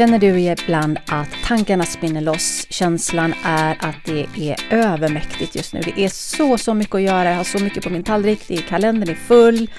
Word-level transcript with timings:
Känner 0.00 0.18
du 0.18 0.40
ibland 0.40 0.98
att 1.06 1.28
tankarna 1.44 1.84
spinner 1.84 2.20
loss? 2.20 2.66
Känslan 2.70 3.34
är 3.44 3.76
att 3.80 4.04
det 4.04 4.26
är 4.36 4.56
övermäktigt 4.70 5.56
just 5.56 5.74
nu. 5.74 5.80
Det 5.80 6.04
är 6.04 6.08
så, 6.08 6.58
så 6.58 6.74
mycket 6.74 6.94
att 6.94 7.02
göra. 7.02 7.30
Jag 7.30 7.36
har 7.36 7.44
så 7.44 7.58
mycket 7.58 7.84
på 7.84 7.90
min 7.90 8.02
tallrik. 8.02 8.48
Det 8.48 8.54
är, 8.54 8.62
kalendern 8.62 9.08
är 9.10 9.14
full. 9.14 9.70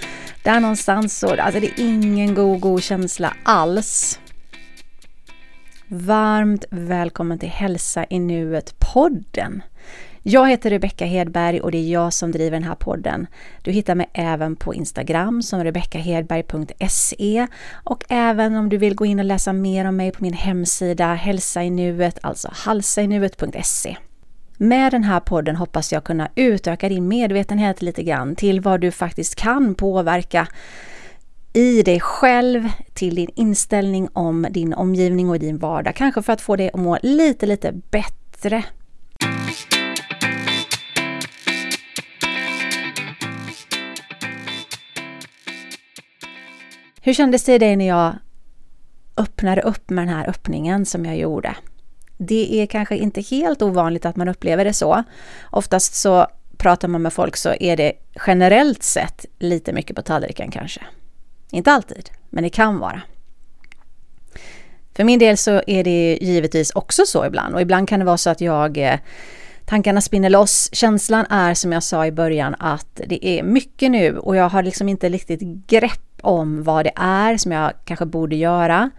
Där 0.44 0.60
någonstans 0.60 1.20
så, 1.20 1.42
alltså 1.42 1.60
det 1.60 1.68
är 1.68 1.74
ingen 1.78 2.34
god, 2.34 2.60
god 2.60 2.84
känsla 2.84 3.34
alls. 3.44 4.20
Varmt 5.88 6.66
välkommen 6.70 7.40
till 7.40 7.50
Hälsa 7.50 8.06
i 8.10 8.20
nuet-podden. 8.20 9.62
Jag 10.24 10.50
heter 10.50 10.70
Rebecka 10.70 11.06
Hedberg 11.06 11.62
och 11.62 11.72
det 11.72 11.78
är 11.78 11.92
jag 11.92 12.14
som 12.14 12.32
driver 12.32 12.52
den 12.52 12.64
här 12.64 12.76
podden. 12.76 13.28
Du 13.62 13.72
hittar 13.72 13.96
mig 13.96 14.10
även 14.14 14.56
på 14.56 14.74
Instagram 14.74 15.42
som 15.42 15.64
rebeckahedberg.se 15.64 17.48
och 17.84 18.04
även 18.10 18.56
om 18.56 18.70
du 18.70 18.78
vill 18.78 18.96
gå 18.96 19.06
in 19.06 19.20
och 19.20 19.26
läsa 19.26 19.54
mer 19.54 19.86
om 19.86 19.96
mig 19.96 20.12
på 20.12 20.24
min 20.24 20.34
hemsida 20.34 21.14
Hälsa 21.14 21.64
i 21.64 21.70
nuet, 21.70 22.20
alltså 22.22 22.50
halsainuet.se. 22.52 23.98
Med 24.58 24.92
den 24.92 25.04
här 25.04 25.20
podden 25.20 25.56
hoppas 25.56 25.94
jag 25.94 26.04
kunna 26.04 26.30
utöka 26.36 26.90
din 26.90 27.08
medvetenhet 27.08 27.82
lite 27.82 28.04
grann 28.04 28.36
till 28.36 28.62
vad 28.62 28.82
du 28.82 28.92
faktiskt 28.92 29.36
kan 29.36 29.76
påverka 29.76 30.48
i 31.54 31.84
dig 31.84 32.00
själv, 32.00 32.70
till 32.94 33.16
din 33.16 33.30
inställning 33.36 34.10
om 34.14 34.48
din 34.50 34.74
omgivning 34.74 35.30
och 35.30 35.40
din 35.40 35.58
vardag. 35.58 35.96
Kanske 35.96 36.22
för 36.22 36.34
att 36.34 36.42
få 36.42 36.56
dig 36.56 36.70
att 36.74 36.80
må 36.80 36.98
lite, 37.02 37.46
lite 37.46 37.72
bättre 37.72 38.64
Hur 47.04 47.14
kändes 47.14 47.44
det 47.44 47.56
i 47.56 47.58
dig 47.58 47.76
när 47.76 47.88
jag 47.88 48.16
öppnade 49.18 49.62
upp 49.62 49.90
med 49.90 50.08
den 50.08 50.16
här 50.16 50.30
öppningen 50.30 50.86
som 50.86 51.06
jag 51.06 51.18
gjorde? 51.18 51.56
Det 52.18 52.62
är 52.62 52.66
kanske 52.66 52.98
inte 52.98 53.22
helt 53.22 53.62
ovanligt 53.62 54.06
att 54.06 54.16
man 54.16 54.28
upplever 54.28 54.66
det 54.66 54.74
så. 54.74 55.04
Oftast 55.50 55.94
så 55.94 56.28
pratar 56.58 56.88
man 56.88 57.02
med 57.02 57.14
folk 57.14 57.38
så 57.38 57.54
är 57.60 57.78
det 57.78 57.94
generellt 58.28 58.84
sett 58.84 59.26
lite 59.40 59.74
mycket 59.74 59.96
på 59.96 60.02
tallriken 60.02 60.52
kanske. 60.52 60.82
Inte 61.52 61.72
alltid, 61.72 62.10
men 62.30 62.44
det 62.44 62.50
kan 62.50 62.80
vara. 62.80 63.02
För 64.96 65.04
min 65.04 65.20
del 65.20 65.38
så 65.38 65.62
är 65.68 65.84
det 65.84 66.18
givetvis 66.22 66.72
också 66.72 67.06
så 67.06 67.26
ibland 67.26 67.56
och 67.56 67.62
ibland 67.62 67.90
kan 67.90 68.00
det 68.00 68.06
vara 68.06 68.18
så 68.18 68.30
att 68.30 68.42
jag 68.42 68.78
eh, 68.78 69.00
Tankarna 69.66 70.02
spinner 70.02 70.30
loss. 70.30 70.70
Känslan 70.74 71.26
är 71.30 71.54
som 71.54 71.72
jag 71.72 71.84
sa 71.84 72.06
i 72.06 72.12
början 72.12 72.56
att 72.60 73.02
det 73.08 73.28
är 73.28 73.44
mycket 73.44 73.92
nu 73.92 74.18
och 74.18 74.36
jag 74.36 74.50
har 74.50 74.64
liksom 74.64 74.90
inte 74.90 75.10
riktigt 75.10 75.68
grepp 75.68 76.11
om 76.24 76.64
vad 76.64 76.86
det 76.86 76.92
är 76.96 77.38
som 77.38 77.52
jag 77.52 77.72
kanske 77.86 78.06
borde 78.06 78.36
göra. 78.36 78.90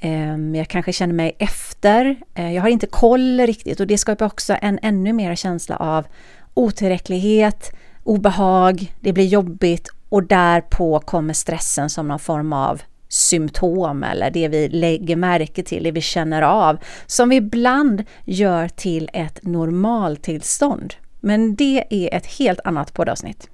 Ehm, 0.00 0.54
jag 0.54 0.68
kanske 0.68 0.92
känner 0.92 1.14
mig 1.14 1.36
efter. 1.38 2.16
Eh, 2.34 2.52
jag 2.52 2.62
har 2.62 2.68
inte 2.68 2.86
koll 2.86 3.40
riktigt 3.40 3.80
och 3.80 3.86
det 3.86 3.98
skapar 3.98 4.26
också 4.26 4.56
en 4.62 4.78
ännu 4.82 5.12
mer 5.12 5.34
känsla 5.34 5.76
av 5.76 6.06
otillräcklighet, 6.54 7.72
obehag, 8.02 8.94
det 9.00 9.12
blir 9.12 9.26
jobbigt 9.26 9.88
och 10.08 10.22
därpå 10.22 11.00
kommer 11.00 11.34
stressen 11.34 11.90
som 11.90 12.08
någon 12.08 12.18
form 12.18 12.52
av 12.52 12.82
symptom 13.08 14.02
eller 14.02 14.30
det 14.30 14.48
vi 14.48 14.68
lägger 14.68 15.16
märke 15.16 15.62
till, 15.62 15.84
det 15.84 15.90
vi 15.90 16.00
känner 16.00 16.42
av, 16.42 16.78
som 17.06 17.28
vi 17.28 17.36
ibland 17.36 18.04
gör 18.24 18.68
till 18.68 19.10
ett 19.12 19.42
normaltillstånd. 19.42 20.94
Men 21.20 21.54
det 21.54 21.84
är 21.90 22.14
ett 22.14 22.26
helt 22.26 22.60
annat 22.64 22.94
poddavsnitt. 22.94 23.48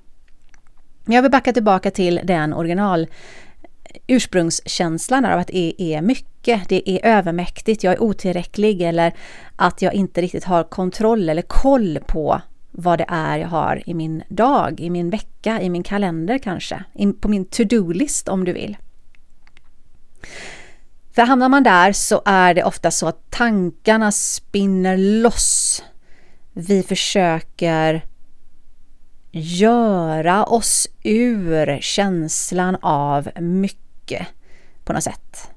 Men 1.11 1.15
Jag 1.15 1.23
vill 1.23 1.31
backa 1.31 1.53
tillbaka 1.53 1.91
till 1.91 2.21
den 2.25 2.55
original 2.55 3.03
eh, 3.03 4.01
ursprungskänslan 4.07 5.25
av 5.25 5.39
att 5.39 5.47
det 5.47 5.83
är 5.83 6.03
mycket, 6.03 6.69
det 6.69 6.91
är 6.91 7.07
övermäktigt, 7.17 7.85
jag 7.85 7.93
är 7.93 8.03
otillräcklig 8.03 8.83
eller 8.83 9.15
att 9.57 9.83
jag 9.83 9.95
inte 9.95 10.21
riktigt 10.21 10.45
har 10.45 10.65
kontroll 10.65 11.29
eller 11.29 11.43
koll 11.43 11.99
på 12.07 12.41
vad 12.71 12.99
det 12.99 13.05
är 13.09 13.39
jag 13.39 13.49
har 13.49 13.83
i 13.87 13.95
min 13.95 14.23
dag, 14.29 14.81
i 14.81 14.91
min 14.91 15.11
vecka, 15.11 15.61
i 15.61 15.71
min 15.71 15.83
kalender 15.83 16.39
kanske, 16.39 16.85
på 17.21 17.29
min 17.29 17.45
to-do-list 17.45 18.29
om 18.29 18.45
du 18.45 18.53
vill. 18.53 18.77
För 21.15 21.23
hamnar 21.23 21.49
man 21.49 21.63
där 21.63 21.93
så 21.93 22.23
är 22.25 22.55
det 22.55 22.65
ofta 22.65 22.91
så 22.91 23.09
att 23.09 23.31
tankarna 23.31 24.13
spinner 24.13 24.97
loss. 24.97 25.83
Vi 26.53 26.83
försöker 26.83 28.10
göra 29.33 30.45
oss 30.45 30.89
ur 31.03 31.79
känslan 31.81 32.77
av 32.83 33.31
mycket 33.41 34.27
på 34.85 34.93
något 34.93 35.05
sätt. 35.05 35.51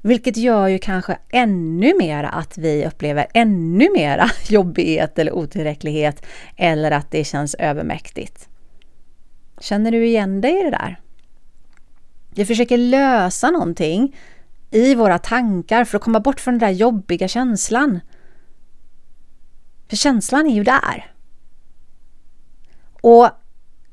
Vilket 0.00 0.36
gör 0.36 0.68
ju 0.68 0.78
kanske 0.78 1.18
ännu 1.28 1.94
mer 1.98 2.24
att 2.24 2.58
vi 2.58 2.86
upplever 2.86 3.26
ännu 3.34 3.88
mera 3.96 4.30
jobbighet 4.48 5.18
eller 5.18 5.32
otillräcklighet 5.32 6.26
eller 6.56 6.90
att 6.90 7.10
det 7.10 7.24
känns 7.24 7.54
övermäktigt. 7.54 8.48
Känner 9.60 9.90
du 9.90 10.06
igen 10.06 10.40
dig 10.40 10.60
i 10.60 10.62
det 10.62 10.70
där? 10.70 11.00
Vi 12.34 12.44
försöker 12.44 12.78
lösa 12.78 13.50
någonting 13.50 14.16
i 14.70 14.94
våra 14.94 15.18
tankar 15.18 15.84
för 15.84 15.96
att 15.96 16.04
komma 16.04 16.20
bort 16.20 16.40
från 16.40 16.58
den 16.58 16.68
där 16.68 16.78
jobbiga 16.78 17.28
känslan. 17.28 18.00
För 19.88 19.96
känslan 19.96 20.46
är 20.46 20.54
ju 20.54 20.64
där. 20.64 21.15
Och 23.06 23.28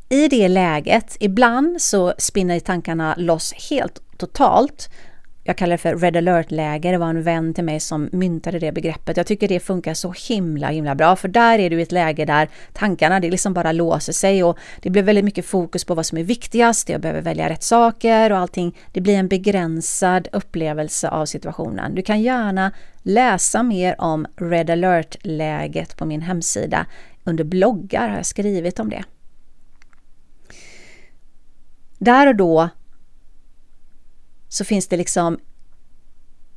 i 0.10 0.28
det 0.28 0.48
läget, 0.48 1.18
ibland 1.20 1.82
så 1.82 2.14
spinner 2.18 2.60
tankarna 2.60 3.16
loss 3.18 3.54
helt 3.70 4.02
totalt. 4.18 4.90
Jag 5.46 5.58
kallar 5.58 5.72
det 5.72 5.78
för 5.78 5.96
red 5.96 6.18
alert-läge. 6.18 6.92
Det 6.92 6.98
var 6.98 7.10
en 7.10 7.24
vän 7.24 7.54
till 7.54 7.64
mig 7.64 7.80
som 7.80 8.10
myntade 8.12 8.60
det 8.60 8.72
begreppet. 8.72 9.18
Jag 9.18 9.28
tycker 9.28 9.48
det 9.48 9.60
funkar 9.60 9.94
så 9.94 10.14
himla, 10.28 10.68
himla 10.68 10.96
bra, 10.96 11.16
för 11.16 11.28
där 11.28 11.60
är 11.60 11.70
du 11.70 11.80
i 11.80 11.82
ett 11.82 11.92
läge 11.92 12.26
där 12.26 12.50
tankarna, 12.74 13.20
det 13.20 13.30
liksom 13.30 13.54
bara 13.54 13.72
låser 13.72 14.14
sig 14.14 14.44
och 14.44 14.58
det 14.82 14.90
blir 14.90 15.04
väldigt 15.04 15.26
mycket 15.26 15.46
fokus 15.46 15.86
på 15.86 15.96
vad 15.96 16.06
som 16.06 16.18
är 16.18 16.24
viktigast. 16.24 16.90
Jag 16.90 17.02
behöver 17.02 17.22
välja 17.22 17.50
rätt 17.50 17.64
saker 17.64 18.32
och 18.32 18.38
allting. 18.38 18.78
Det 18.92 19.02
blir 19.02 19.16
en 19.16 19.28
begränsad 19.28 20.28
upplevelse 20.32 21.10
av 21.10 21.26
situationen. 21.26 21.96
Du 21.96 22.02
kan 22.02 22.22
gärna 22.22 22.72
läsa 23.02 23.64
mer 23.64 24.02
om 24.02 24.26
red 24.36 24.70
alert-läget 24.70 25.98
på 25.98 26.06
min 26.06 26.22
hemsida 26.22 26.86
under 27.24 27.44
bloggar 27.44 28.10
har 28.10 28.16
jag 28.16 28.26
skrivit 28.26 28.80
om 28.80 28.90
det. 28.90 29.04
Där 31.98 32.28
och 32.28 32.36
då 32.36 32.70
så 34.54 34.66
finns 34.66 34.88
det 34.88 34.98
liksom 34.98 35.40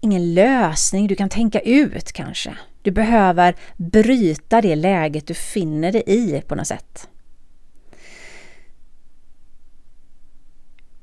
ingen 0.00 0.34
lösning 0.34 1.06
du 1.06 1.14
kan 1.14 1.28
tänka 1.28 1.60
ut 1.60 2.12
kanske. 2.12 2.56
Du 2.82 2.90
behöver 2.90 3.54
bryta 3.76 4.60
det 4.60 4.76
läget 4.76 5.26
du 5.26 5.34
finner 5.34 5.92
dig 5.92 6.02
i 6.06 6.40
på 6.40 6.54
något 6.54 6.66
sätt. 6.66 7.08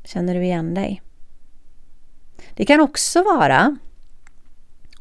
Känner 0.04 0.36
du 0.36 0.44
igen 0.44 0.74
dig? 0.74 1.02
Det 2.56 2.66
kan 2.66 2.80
också 2.80 3.24
vara 3.24 3.78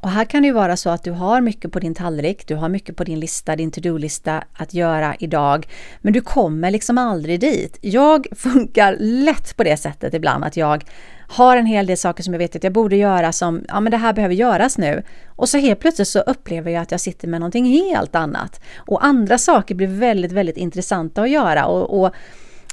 och 0.02 0.10
här 0.10 0.24
kan 0.24 0.42
det 0.42 0.46
ju 0.46 0.52
vara 0.52 0.76
så 0.76 0.90
att 0.90 1.04
du 1.04 1.10
har 1.10 1.40
mycket 1.40 1.72
på 1.72 1.78
din 1.78 1.94
tallrik, 1.94 2.46
du 2.46 2.54
har 2.54 2.68
mycket 2.68 2.96
på 2.96 3.04
din 3.04 3.20
lista, 3.20 3.56
din 3.56 3.70
to-do-lista 3.70 4.44
att 4.52 4.74
göra 4.74 5.16
idag, 5.18 5.68
men 6.00 6.12
du 6.12 6.20
kommer 6.20 6.70
liksom 6.70 6.98
aldrig 6.98 7.40
dit. 7.40 7.78
Jag 7.80 8.26
funkar 8.36 8.96
lätt 8.98 9.56
på 9.56 9.64
det 9.64 9.76
sättet 9.76 10.14
ibland 10.14 10.44
att 10.44 10.56
jag 10.56 10.84
har 11.32 11.56
en 11.56 11.66
hel 11.66 11.86
del 11.86 11.96
saker 11.96 12.22
som 12.22 12.34
jag 12.34 12.38
vet 12.38 12.56
att 12.56 12.64
jag 12.64 12.72
borde 12.72 12.96
göra 12.96 13.32
som, 13.32 13.64
ja 13.68 13.80
men 13.80 13.90
det 13.90 13.96
här 13.96 14.12
behöver 14.12 14.34
göras 14.34 14.78
nu. 14.78 15.02
Och 15.26 15.48
så 15.48 15.58
helt 15.58 15.80
plötsligt 15.80 16.08
så 16.08 16.20
upplever 16.20 16.70
jag 16.70 16.82
att 16.82 16.90
jag 16.90 17.00
sitter 17.00 17.28
med 17.28 17.40
någonting 17.40 17.66
helt 17.66 18.14
annat. 18.14 18.60
Och 18.76 19.04
andra 19.04 19.38
saker 19.38 19.74
blir 19.74 19.86
väldigt, 19.86 20.32
väldigt 20.32 20.56
intressanta 20.56 21.22
att 21.22 21.30
göra 21.30 21.66
och, 21.66 22.00
och 22.00 22.14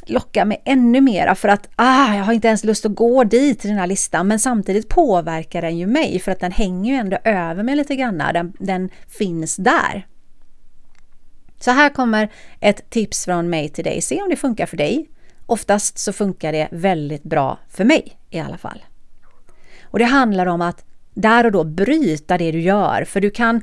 locka 0.06 0.46
mig 0.46 0.62
ännu 0.66 1.02
mera 1.02 1.36
för 1.36 1.47
att 1.47 1.70
ah, 1.75 2.16
jag 2.16 2.24
har 2.24 2.34
inte 2.34 2.47
ens 2.47 2.64
lust 2.64 2.86
att 2.86 2.96
gå 2.96 3.24
dit 3.24 3.59
till 3.59 3.70
den 3.70 3.80
här 3.80 3.88
listan 3.88 4.28
men 4.28 4.40
samtidigt 4.40 4.90
påverkar 4.90 5.62
den 5.62 5.78
ju 5.78 5.88
mig 5.88 6.20
för 6.20 6.31
att 6.31 6.40
den 6.40 6.52
hänger 6.52 6.94
ju 6.94 7.00
ändå 7.00 7.18
över 7.24 7.64
mig 7.64 7.76
lite 7.76 7.96
grann. 7.96 8.17
Den, 8.17 8.53
den 8.59 8.90
finns 9.08 9.55
där. 9.55 10.08
Så 11.59 11.72
här 11.72 11.90
kommer 11.90 12.32
ett 12.59 12.90
tips 12.90 13.26
från 13.26 13.50
mig 13.50 13.70
till 13.70 13.84
dig. 13.84 14.02
Se 14.02 14.22
om 14.22 14.29
det 14.29 14.35
funkar 14.35 14.66
för 14.66 14.78
dig. 14.78 15.09
Oftast 15.46 15.97
så 15.97 16.14
funkar 16.14 16.52
det 16.52 16.67
väldigt 16.72 17.23
bra 17.23 17.58
för 17.70 17.85
mig 17.85 18.18
i 18.29 18.40
alla 18.40 18.58
fall. 18.58 18.85
Och 19.84 19.99
det 19.99 20.05
handlar 20.05 20.46
om 20.46 20.61
att 20.61 20.85
där 21.14 21.46
och 21.46 21.52
då 21.52 21.64
bryta 21.64 22.37
det 22.37 22.52
du 22.52 22.61
gör, 22.61 23.03
för 23.03 23.22
du 23.22 23.31
kan 23.31 23.61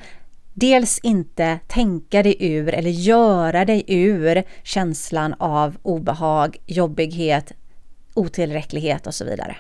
dels 0.55 0.99
inte 0.99 1.59
tänka 1.67 2.23
dig 2.23 2.37
ur 2.41 2.75
eller 2.75 2.91
göra 2.91 3.65
dig 3.65 3.85
ur 3.89 4.43
känslan 4.63 5.35
av 5.39 5.77
obehag, 5.83 6.57
jobbighet, 6.67 7.53
otillräcklighet 8.15 9.07
och 9.07 9.15
så 9.15 9.25
vidare. 9.25 9.57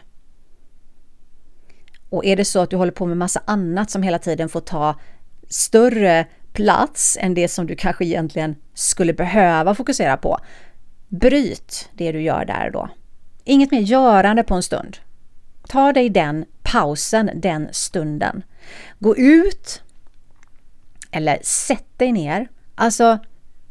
Och 2.11 2.25
är 2.25 2.37
det 2.37 2.45
så 2.45 2.61
att 2.61 2.71
du 2.71 2.77
håller 2.77 2.93
på 2.93 3.07
med 3.07 3.17
massa 3.17 3.43
annat 3.45 3.91
som 3.91 4.03
hela 4.03 4.19
tiden 4.19 4.49
får 4.49 4.61
ta 4.61 5.01
större 5.49 6.27
plats 6.53 7.19
än 7.21 7.35
det 7.35 7.49
som 7.49 7.67
du 7.67 7.77
kanske 7.77 8.05
egentligen 8.05 8.57
skulle 8.75 9.13
behöva 9.13 9.75
fokusera 9.75 10.17
på, 10.17 10.39
bryt 11.09 11.89
det 11.95 12.13
du 12.13 12.23
gör 12.23 12.45
där 12.45 12.67
och 12.67 12.73
då. 12.73 12.89
Inget 13.49 13.71
mer 13.71 13.81
görande 13.81 14.43
på 14.43 14.55
en 14.55 14.63
stund. 14.63 14.97
Ta 15.69 15.93
dig 15.93 16.11
den 16.11 16.45
pausen, 16.63 17.31
den 17.35 17.69
stunden. 17.73 18.43
Gå 18.99 19.17
ut 19.17 19.83
eller 21.11 21.39
sätt 21.43 21.87
dig 21.97 22.13
ner. 22.13 22.49
Alltså 22.75 23.19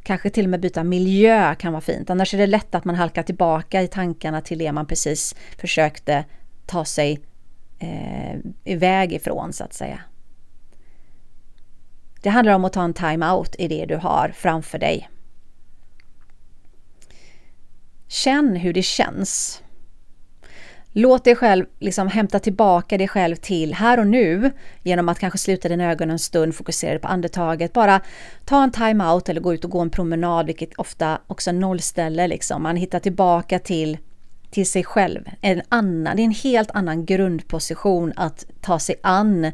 kanske 0.04 0.30
till 0.30 0.46
och 0.46 0.50
med 0.50 0.60
byta 0.60 0.84
miljö 0.84 1.56
kan 1.56 1.74
vara 1.74 1.82
fint. 1.82 2.10
Annars 2.10 2.34
är 2.34 2.38
det 2.38 2.48
lätt 2.48 2.76
att 2.76 2.86
man 2.86 2.96
halkar 2.96 3.24
tillbaka 3.24 3.82
i 3.82 3.88
tankarna 3.88 4.42
till 4.42 4.58
det 4.58 4.72
man 4.72 4.86
precis 4.86 5.36
försökte 5.58 6.26
ta 6.66 6.86
sig 6.86 7.20
eh, 7.80 8.36
iväg 8.64 9.14
ifrån 9.14 9.54
så 9.54 9.64
att 9.64 9.74
säga. 9.74 10.00
Det 12.22 12.30
handlar 12.30 12.54
om 12.54 12.66
att 12.66 12.74
ta 12.74 12.84
en 12.84 12.94
time-out 12.94 13.56
i 13.60 13.68
det 13.68 13.86
du 13.86 13.96
har 13.96 14.34
framför 14.36 14.78
dig. 14.78 15.10
Känn 18.08 18.56
hur 18.56 18.74
det 18.74 18.84
känns. 18.84 19.62
Låt 20.98 21.24
dig 21.24 21.36
själv 21.36 21.66
liksom 21.80 22.08
hämta 22.08 22.40
tillbaka 22.40 22.98
dig 22.98 23.08
själv 23.08 23.36
till 23.36 23.74
här 23.74 24.00
och 24.00 24.08
nu 24.08 24.52
genom 24.84 25.10
att 25.10 25.20
kanske 25.20 25.38
sluta 25.40 25.70
dina 25.70 25.92
ögon 25.92 26.12
en 26.12 26.20
stund, 26.20 26.56
fokusera 26.56 27.00
på 27.00 27.08
andetaget, 27.08 27.74
bara 27.74 28.02
ta 28.46 28.64
en 28.64 28.72
time-out 28.72 29.30
eller 29.30 29.42
gå 29.42 29.54
ut 29.54 29.66
och 29.66 29.72
gå 29.72 29.80
en 29.80 29.90
promenad, 29.90 30.46
vilket 30.46 30.74
ofta 30.74 31.20
också 31.28 31.52
nollställer 31.52 32.28
liksom. 32.28 32.64
Man 32.64 32.76
hittar 32.76 33.00
tillbaka 33.00 33.60
till, 33.60 33.98
till 34.52 34.66
sig 34.66 34.84
själv. 34.84 35.30
En 35.42 35.62
annan, 35.70 36.16
det 36.16 36.22
är 36.22 36.26
en 36.26 36.32
helt 36.32 36.72
annan 36.72 37.06
grundposition 37.06 38.14
att 38.16 38.46
ta 38.62 38.80
sig 38.80 38.96
an 39.04 39.52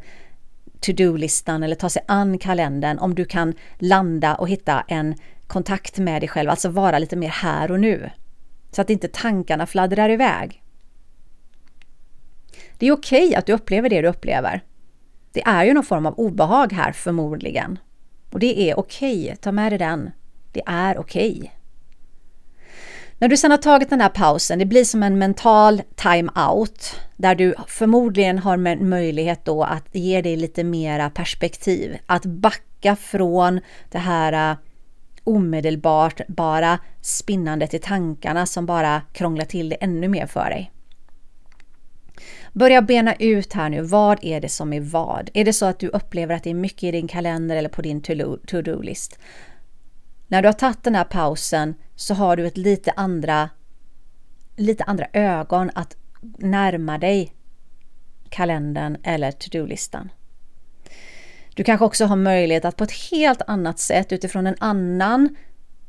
to-do-listan 0.79 1.63
eller 1.63 1.75
ta 1.75 1.89
sig 1.89 2.03
an 2.07 2.37
kalendern 2.37 2.99
om 2.99 3.15
du 3.15 3.25
kan 3.25 3.53
landa 3.77 4.35
och 4.35 4.49
hitta 4.49 4.83
en 4.87 5.15
kontakt 5.47 5.97
med 5.97 6.21
dig 6.21 6.29
själv, 6.29 6.49
alltså 6.49 6.69
vara 6.69 6.99
lite 6.99 7.15
mer 7.15 7.29
här 7.29 7.71
och 7.71 7.79
nu. 7.79 8.09
Så 8.71 8.81
att 8.81 8.89
inte 8.89 9.07
tankarna 9.07 9.65
fladdrar 9.65 10.09
iväg. 10.09 10.61
Det 12.81 12.87
är 12.87 12.91
okej 12.91 13.27
okay 13.27 13.35
att 13.35 13.45
du 13.45 13.53
upplever 13.53 13.89
det 13.89 14.01
du 14.01 14.07
upplever. 14.07 14.63
Det 15.31 15.41
är 15.45 15.63
ju 15.63 15.73
någon 15.73 15.83
form 15.83 16.05
av 16.05 16.19
obehag 16.19 16.73
här 16.73 16.91
förmodligen. 16.91 17.79
Och 18.31 18.39
det 18.39 18.69
är 18.69 18.79
okej, 18.79 19.23
okay. 19.23 19.35
ta 19.35 19.51
med 19.51 19.71
dig 19.71 19.79
den. 19.79 20.11
Det 20.51 20.61
är 20.65 20.97
okej. 20.97 21.35
Okay. 21.37 21.49
När 23.17 23.27
du 23.27 23.37
sedan 23.37 23.51
har 23.51 23.57
tagit 23.57 23.89
den 23.89 24.01
här 24.01 24.09
pausen, 24.09 24.59
det 24.59 24.65
blir 24.65 24.83
som 24.83 25.03
en 25.03 25.17
mental 25.17 25.81
time-out 25.95 26.99
där 27.17 27.35
du 27.35 27.55
förmodligen 27.67 28.37
har 28.37 28.57
möjlighet 28.83 29.45
då 29.45 29.63
att 29.63 29.95
ge 29.95 30.21
dig 30.21 30.35
lite 30.35 30.63
mera 30.63 31.09
perspektiv, 31.09 31.97
att 32.05 32.25
backa 32.25 32.95
från 32.95 33.59
det 33.91 33.99
här 33.99 34.51
äh, 34.51 34.57
omedelbart 35.23 36.21
bara 36.27 36.79
spinnandet 37.01 37.73
i 37.73 37.79
tankarna 37.79 38.45
som 38.45 38.65
bara 38.65 39.01
krånglar 39.13 39.45
till 39.45 39.69
det 39.69 39.75
ännu 39.75 40.07
mer 40.07 40.25
för 40.25 40.49
dig. 40.49 40.71
Börja 42.53 42.81
bena 42.81 43.15
ut 43.15 43.53
här 43.53 43.69
nu, 43.69 43.81
vad 43.81 44.19
är 44.21 44.41
det 44.41 44.49
som 44.49 44.73
är 44.73 44.81
vad? 44.81 45.29
Är 45.33 45.45
det 45.45 45.53
så 45.53 45.65
att 45.65 45.79
du 45.79 45.87
upplever 45.87 46.35
att 46.35 46.43
det 46.43 46.49
är 46.49 46.53
mycket 46.53 46.83
i 46.83 46.91
din 46.91 47.07
kalender 47.07 47.55
eller 47.55 47.69
på 47.69 47.81
din 47.81 48.01
to-do-list? 48.01 49.19
När 50.27 50.41
du 50.41 50.47
har 50.47 50.53
tagit 50.53 50.83
den 50.83 50.95
här 50.95 51.03
pausen 51.03 51.75
så 51.95 52.13
har 52.13 52.37
du 52.37 52.47
ett 52.47 52.57
lite 52.57 52.91
andra, 52.91 53.49
lite 54.55 54.83
andra 54.83 55.07
ögon 55.13 55.71
att 55.75 55.95
närma 56.37 56.97
dig 56.97 57.33
kalendern 58.29 58.97
eller 59.03 59.31
to-do-listan. 59.31 60.09
Du 61.55 61.63
kanske 61.63 61.85
också 61.85 62.05
har 62.05 62.15
möjlighet 62.15 62.65
att 62.65 62.77
på 62.77 62.83
ett 62.83 63.09
helt 63.11 63.41
annat 63.47 63.79
sätt 63.79 64.11
utifrån 64.11 64.47
en 64.47 64.55
annan 64.59 65.35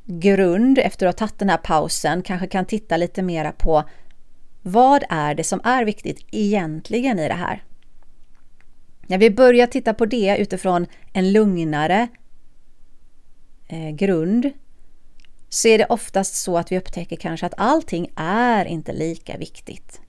grund 0.05 0.79
efter 0.79 1.07
att 1.07 1.21
ha 1.21 1.27
tagit 1.27 1.39
den 1.39 1.51
här 1.51 1.57
pausen 1.57 2.23
kanske 2.23 2.47
kan 2.47 2.65
titta 2.65 2.97
lite 2.97 3.23
mera 3.23 3.53
på 3.53 3.85
vad 4.63 5.05
är 5.09 5.35
det 5.35 5.45
som 5.45 5.61
är 5.65 5.85
viktigt 5.85 6.27
egentligen 6.31 7.19
i 7.19 7.29
det 7.29 7.35
här? 7.35 7.65
När 9.07 9.19
vi 9.19 9.31
börjar 9.31 9.67
titta 9.67 9.95
på 9.95 10.07
det 10.07 10.37
utifrån 10.39 10.87
en 11.13 11.33
lugnare 11.33 12.09
eh, 13.69 13.91
grund 13.91 14.51
så 15.49 15.69
är 15.69 15.79
det 15.79 15.87
oftast 15.87 16.35
så 16.35 16.59
att 16.59 16.73
vi 16.73 16.79
upptäcker 16.79 17.17
kanske 17.17 17.47
att 17.47 17.55
allting 17.57 18.11
är 18.17 18.65
inte 18.65 18.93
lika 18.93 19.37
viktigt. 19.37 20.01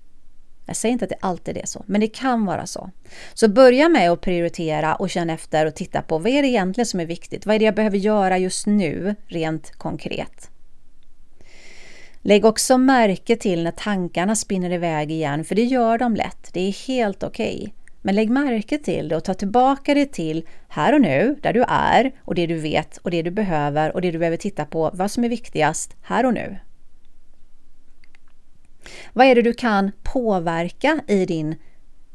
Jag 0.65 0.75
säger 0.75 0.93
inte 0.93 1.05
att 1.05 1.09
det 1.09 1.17
alltid 1.19 1.57
är 1.57 1.65
så, 1.65 1.83
men 1.87 2.01
det 2.01 2.07
kan 2.07 2.45
vara 2.45 2.67
så. 2.67 2.91
Så 3.33 3.47
börja 3.47 3.89
med 3.89 4.11
att 4.11 4.21
prioritera 4.21 4.95
och 4.95 5.09
känna 5.09 5.33
efter 5.33 5.65
och 5.65 5.75
titta 5.75 6.01
på 6.01 6.17
vad 6.17 6.31
är 6.31 6.41
det 6.41 6.47
egentligen 6.47 6.85
som 6.85 6.99
är 6.99 7.05
viktigt? 7.05 7.45
Vad 7.45 7.55
är 7.55 7.59
det 7.59 7.65
jag 7.65 7.75
behöver 7.75 7.97
göra 7.97 8.37
just 8.37 8.65
nu 8.65 9.15
rent 9.27 9.71
konkret? 9.71 10.49
Lägg 12.25 12.45
också 12.45 12.77
märke 12.77 13.35
till 13.35 13.63
när 13.63 13.71
tankarna 13.71 14.35
spinner 14.35 14.71
iväg 14.71 15.11
igen, 15.11 15.43
för 15.43 15.55
det 15.55 15.63
gör 15.63 15.97
de 15.97 16.15
lätt. 16.15 16.49
Det 16.53 16.59
är 16.59 16.87
helt 16.87 17.23
okej. 17.23 17.57
Okay. 17.57 17.71
Men 18.01 18.15
lägg 18.15 18.29
märke 18.29 18.77
till 18.77 19.07
det 19.07 19.15
och 19.15 19.23
ta 19.23 19.33
tillbaka 19.33 19.93
det 19.93 20.05
till 20.05 20.47
här 20.67 20.93
och 20.93 21.01
nu, 21.01 21.35
där 21.41 21.53
du 21.53 21.63
är 21.67 22.11
och 22.19 22.35
det 22.35 22.47
du 22.47 22.55
vet 22.55 22.97
och 22.97 23.11
det 23.11 23.21
du 23.21 23.31
behöver 23.31 23.95
och 23.95 24.01
det 24.01 24.11
du 24.11 24.19
behöver 24.19 24.37
titta 24.37 24.65
på, 24.65 24.91
vad 24.93 25.11
som 25.11 25.23
är 25.23 25.29
viktigast 25.29 25.95
här 26.01 26.25
och 26.25 26.33
nu. 26.33 26.57
Vad 29.13 29.27
är 29.27 29.35
det 29.35 29.41
du 29.41 29.53
kan 29.53 29.91
påverka 30.03 30.99
i 31.07 31.25
din 31.25 31.55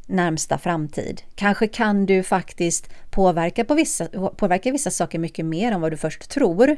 närmsta 0.06 0.58
framtid? 0.58 1.22
Kanske 1.34 1.66
kan 1.66 2.06
du 2.06 2.22
faktiskt 2.22 2.90
påverka, 3.10 3.64
på 3.64 3.75
vissa, 3.75 4.06
påverka 4.37 4.72
vissa 4.72 4.90
saker 4.90 5.19
mycket 5.19 5.46
mer 5.46 5.72
än 5.72 5.81
vad 5.81 5.93
du 5.93 5.96
först 5.96 6.31
tror. 6.31 6.76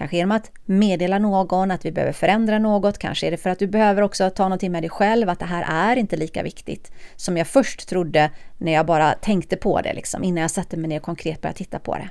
Kanske 0.00 0.16
genom 0.16 0.36
att 0.36 0.50
meddela 0.64 1.18
någon 1.18 1.70
att 1.70 1.84
vi 1.84 1.92
behöver 1.92 2.12
förändra 2.12 2.58
något. 2.58 2.98
Kanske 2.98 3.26
är 3.26 3.30
det 3.30 3.36
för 3.36 3.50
att 3.50 3.58
du 3.58 3.66
behöver 3.66 4.02
också 4.02 4.30
ta 4.30 4.42
någonting 4.42 4.72
med 4.72 4.82
dig 4.82 4.90
själv, 4.90 5.28
att 5.28 5.38
det 5.38 5.44
här 5.44 5.92
är 5.92 5.96
inte 5.96 6.16
lika 6.16 6.42
viktigt 6.42 6.92
som 7.16 7.36
jag 7.36 7.46
först 7.46 7.88
trodde 7.88 8.30
när 8.58 8.72
jag 8.72 8.86
bara 8.86 9.12
tänkte 9.12 9.56
på 9.56 9.80
det, 9.80 9.94
liksom, 9.94 10.24
innan 10.24 10.42
jag 10.42 10.50
satte 10.50 10.76
mig 10.76 10.88
ner 10.88 10.96
och 10.96 11.02
konkret 11.02 11.40
började 11.40 11.58
titta 11.58 11.78
på 11.78 11.94
det. 11.94 12.08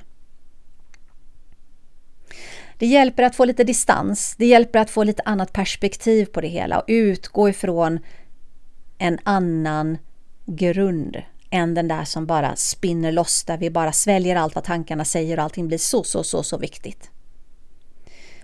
Det 2.78 2.86
hjälper 2.86 3.22
att 3.22 3.36
få 3.36 3.44
lite 3.44 3.64
distans, 3.64 4.34
det 4.38 4.46
hjälper 4.46 4.78
att 4.78 4.90
få 4.90 5.04
lite 5.04 5.22
annat 5.24 5.52
perspektiv 5.52 6.26
på 6.26 6.40
det 6.40 6.48
hela 6.48 6.78
och 6.78 6.84
utgå 6.86 7.48
ifrån 7.48 7.98
en 8.98 9.18
annan 9.22 9.98
grund 10.46 11.22
än 11.50 11.74
den 11.74 11.88
där 11.88 12.04
som 12.04 12.26
bara 12.26 12.56
spinner 12.56 13.12
loss, 13.12 13.44
där 13.44 13.58
vi 13.58 13.70
bara 13.70 13.92
sväljer 13.92 14.36
allt 14.36 14.54
vad 14.54 14.64
tankarna 14.64 15.04
säger 15.04 15.36
och 15.36 15.44
allting 15.44 15.68
blir 15.68 15.78
så, 15.78 16.04
så, 16.04 16.24
så, 16.24 16.42
så 16.42 16.58
viktigt. 16.58 17.10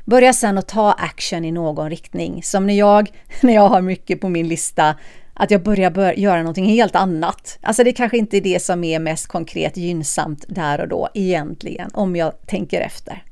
Börja 0.07 0.33
sen 0.33 0.59
att 0.59 0.69
ta 0.69 0.93
action 0.93 1.45
i 1.45 1.53
någon 1.53 1.91
riktning. 1.91 2.43
Som 2.43 2.67
när 2.67 2.75
jag, 2.75 3.11
när 3.41 3.55
jag 3.55 3.69
har 3.69 3.81
mycket 3.81 4.21
på 4.21 4.29
min 4.29 4.49
lista, 4.49 4.95
att 5.35 5.51
jag 5.51 5.63
börjar 5.63 5.91
bör 5.91 6.13
göra 6.13 6.39
någonting 6.39 6.67
helt 6.67 6.97
annat. 6.97 7.59
Alltså 7.63 7.85
det 7.85 7.93
kanske 7.93 8.19
inte 8.19 8.37
är 8.37 8.41
det 8.41 8.63
som 8.63 8.85
är 8.85 8.99
mest 8.99 9.27
konkret 9.27 9.77
gynnsamt 9.77 10.45
där 10.49 10.81
och 10.81 10.89
då 10.89 11.09
egentligen, 11.15 11.91
om 11.95 12.17
jag 12.17 12.47
tänker 12.47 12.81
efter. 12.81 13.25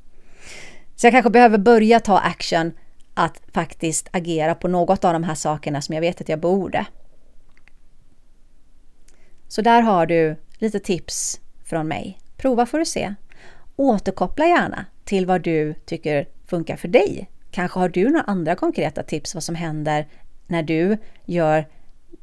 Så 0.96 1.06
jag 1.06 1.12
kanske 1.12 1.30
behöver 1.30 1.58
börja 1.58 2.00
ta 2.00 2.18
action 2.18 2.72
att 3.14 3.40
faktiskt 3.52 4.08
agera 4.12 4.54
på 4.54 4.68
något 4.68 5.04
av 5.04 5.12
de 5.12 5.24
här 5.24 5.34
sakerna 5.34 5.82
som 5.82 5.94
jag 5.94 6.00
vet 6.00 6.20
att 6.20 6.28
jag 6.28 6.40
borde. 6.40 6.86
Så 9.48 9.62
där 9.62 9.82
har 9.82 10.06
du 10.06 10.36
lite 10.58 10.80
tips 10.80 11.40
från 11.64 11.88
mig. 11.88 12.18
Prova 12.36 12.66
får 12.66 12.78
du 12.78 12.84
se. 12.84 13.14
Återkoppla 13.76 14.46
gärna 14.46 14.86
till 15.04 15.26
vad 15.26 15.42
du 15.42 15.74
tycker 15.86 16.28
funkar 16.46 16.76
för 16.76 16.88
dig. 16.88 17.30
Kanske 17.50 17.78
har 17.78 17.88
du 17.88 18.04
några 18.04 18.22
andra 18.22 18.54
konkreta 18.54 19.02
tips 19.02 19.34
vad 19.34 19.42
som 19.42 19.54
händer 19.54 20.06
när 20.46 20.62
du 20.62 20.98
gör 21.24 21.66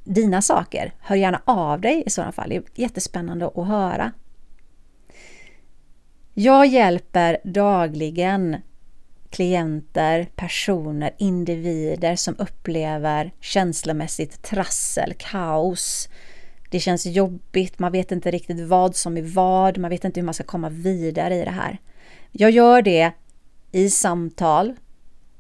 dina 0.04 0.42
saker. 0.42 0.94
Hör 1.00 1.16
gärna 1.16 1.42
av 1.46 1.82
dig 1.82 2.04
i 2.06 2.10
sådana 2.10 2.32
fall. 2.32 2.50
Det 2.50 2.56
är 2.56 2.64
jättespännande 2.76 3.48
att 3.48 3.68
höra. 3.68 4.12
Jag 6.34 6.66
hjälper 6.68 7.38
dagligen 7.44 8.58
klienter, 9.30 10.28
personer, 10.36 11.12
individer 11.18 12.16
som 12.16 12.36
upplever 12.38 13.32
känslomässigt 13.40 14.42
trassel, 14.44 15.14
kaos. 15.18 16.10
Det 16.70 16.80
känns 16.80 17.06
jobbigt, 17.06 17.80
man 17.80 17.92
vet 17.92 18.12
inte 18.12 18.32
riktigt 18.32 18.68
vad 18.68 18.96
som 18.96 19.18
är 19.18 19.22
vad, 19.22 19.78
man 19.78 19.90
vet 19.90 20.04
inte 20.04 20.20
hur 20.20 20.26
man 20.26 20.34
ska 20.34 20.44
komma 20.44 20.70
vidare 20.70 21.36
i 21.36 21.46
det 21.46 21.52
här. 21.52 21.78
Jag 22.32 22.52
gör 22.52 22.82
det 22.82 23.12
i 23.72 23.90
samtal, 23.90 24.76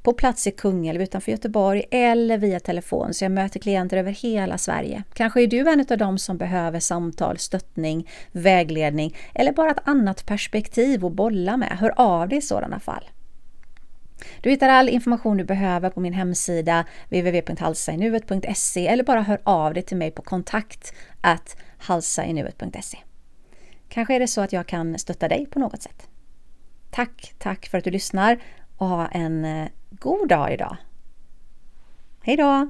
på 0.04 0.14
plats 0.14 0.48
i 0.48 0.52
Kungälv 0.52 1.02
utanför 1.02 1.32
Göteborg 1.32 1.84
eller 1.92 2.38
via 2.38 2.60
telefon. 2.60 3.14
Så 3.14 3.26
jag 3.26 3.32
möter 3.32 3.60
klienter 3.60 3.98
över 3.98 4.12
hela 4.12 4.58
Sverige. 4.58 5.04
Kanske 5.14 5.42
är 5.42 5.48
du 5.48 5.70
en 5.70 5.86
av 5.92 5.98
dem 5.98 6.18
som 6.18 6.38
behöver 6.38 6.80
samtal, 6.80 7.38
stöttning, 7.38 8.10
vägledning 8.32 9.18
eller 9.36 9.52
bara 9.52 9.72
ett 9.72 9.88
annat 9.88 10.26
perspektiv 10.26 11.06
att 11.06 11.14
bolla 11.14 11.58
med. 11.58 11.78
Hör 11.80 11.94
av 11.96 12.30
dig 12.30 12.38
i 12.38 12.42
sådana 12.42 12.80
fall. 12.80 13.04
Du 14.42 14.50
hittar 14.50 14.70
all 14.70 14.90
information 14.90 15.38
du 15.38 15.44
behöver 15.44 15.90
på 15.90 16.00
min 16.00 16.14
hemsida 16.14 16.86
www.halsainuet.se 17.10 18.88
eller 18.88 19.04
bara 19.04 19.22
hör 19.22 19.42
av 19.44 19.74
dig 19.74 19.84
till 19.84 19.98
mig 19.98 20.12
på 20.12 20.22
kontakt 20.22 20.94
halsainuet.se. 21.78 22.98
Kanske 23.90 24.16
är 24.16 24.20
det 24.20 24.28
så 24.28 24.42
att 24.42 24.54
jag 24.54 24.68
kan 24.68 25.00
stötta 25.00 25.28
dig 25.28 25.46
på 25.46 25.60
något 25.60 25.82
sätt. 25.82 26.08
Tack, 26.92 27.34
tack 27.38 27.68
för 27.68 27.78
att 27.78 27.84
du 27.84 27.92
lyssnar 27.92 28.40
och 28.78 28.88
ha 28.88 29.08
en 29.08 29.46
eh, 29.46 29.68
god 29.90 30.28
dag 30.28 30.54
idag. 30.54 30.78
Hej 32.22 32.38
då! 32.38 32.70